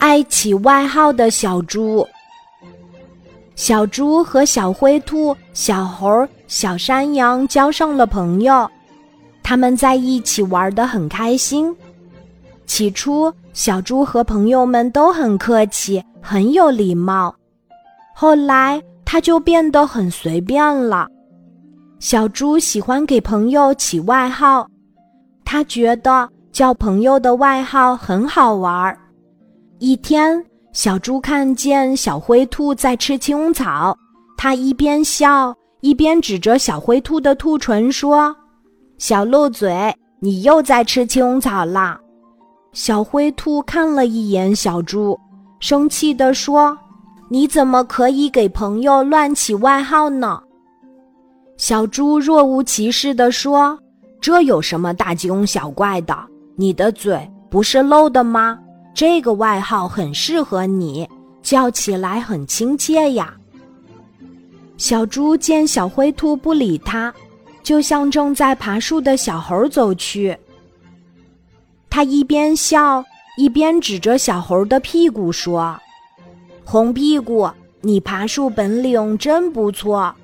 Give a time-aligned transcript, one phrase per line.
[0.00, 2.06] 爱起外号的小猪。
[3.54, 8.68] 小猪和小灰兔、小猴、小山羊交上了朋友，
[9.42, 11.76] 他们在一起玩得很开心。
[12.64, 17.34] 起初，小猪和朋友们都很客气，很有礼貌。
[18.14, 21.06] 后来，他就变得很随便了。
[21.98, 24.66] 小猪喜欢给朋友起外号，
[25.44, 28.98] 他觉得叫朋友的外号很好玩儿。
[29.82, 30.44] 一天，
[30.74, 33.96] 小猪看见小灰兔在吃青草，
[34.36, 38.36] 它一边笑一边指着小灰兔的兔唇说
[38.98, 39.90] ：“小鹿嘴，
[40.20, 41.98] 你又在吃青草啦！”
[42.74, 45.18] 小灰兔看了一眼小猪，
[45.60, 46.76] 生气地说
[47.30, 50.42] ：“你怎么可以给朋友乱起外号呢？”
[51.56, 53.78] 小猪若无其事地说
[54.20, 56.14] ：“这有什么大惊小怪的？
[56.54, 57.18] 你的嘴
[57.48, 58.58] 不是漏的吗？
[58.94, 61.08] 这个外号很适合你，
[61.42, 63.34] 叫起来很亲切呀。”
[64.76, 67.12] 小猪见小灰兔不理它，
[67.62, 70.36] 就向正在爬树的小猴走去。
[71.90, 73.04] 他一边笑
[73.36, 75.78] 一边指着小猴的屁股说
[76.64, 77.50] ：“红屁股，
[77.82, 80.14] 你爬树本领真不错。”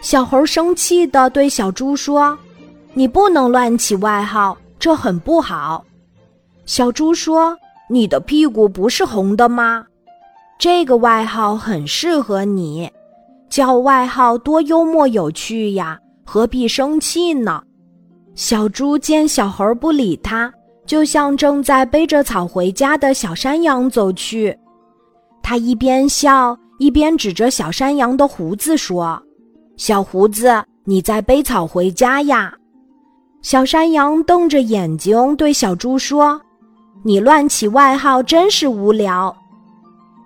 [0.00, 2.36] 小猴生气地对小猪说
[2.94, 5.84] ：“你不能乱起外号，这很不好。”
[6.66, 7.56] 小猪说
[7.92, 9.84] ：“你的屁股不是红的吗？
[10.58, 12.90] 这个外号很适合你，
[13.50, 17.62] 叫外号多幽默有趣呀，何必生气呢？”
[18.34, 20.50] 小猪见小猴不理他，
[20.86, 24.58] 就向正在背着草回家的小山羊走去。
[25.42, 29.22] 他一边笑一边指着小山羊的胡子说。
[29.76, 32.54] 小胡子，你在背草回家呀？
[33.42, 36.40] 小山羊瞪着眼睛对小猪说
[37.02, 39.34] ：“你乱起外号真是无聊。”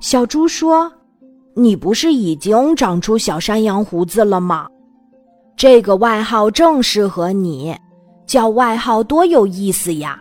[0.00, 0.92] 小猪说
[1.54, 4.66] ：“你不是已经长出小山羊胡子了吗？
[5.56, 7.74] 这个外号正适合你，
[8.26, 10.20] 叫外号多有意思呀！”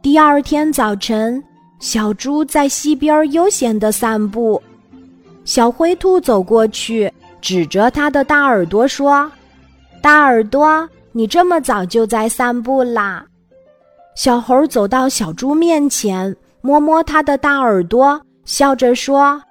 [0.00, 1.42] 第二天早晨，
[1.80, 4.62] 小猪在溪边悠闲地散步，
[5.44, 7.12] 小灰兔走过去。
[7.40, 9.30] 指着它的大耳朵说
[10.00, 13.22] ：“大耳朵，你这么早就在散步啦？”
[14.14, 19.42] 小猴走到小猪面前，摸摸它的大耳朵，笑着说：“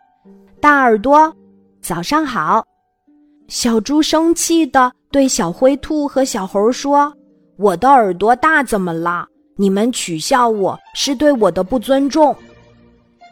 [0.61, 1.33] 大耳朵，
[1.81, 2.63] 早上好。”
[3.49, 7.13] 小猪生气的对小灰兔和小猴说
[7.59, 9.27] ：“我的耳朵大怎么了？
[9.57, 12.33] 你们取笑我是对我的不尊重。”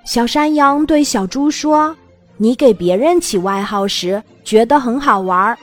[0.06, 1.96] 小山羊对小猪说。
[2.38, 5.56] 你给别人起外号时觉得很好玩儿，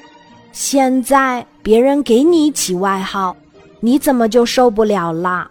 [0.52, 3.36] 现在别人给你起外号，
[3.80, 5.50] 你怎么就受不了啦？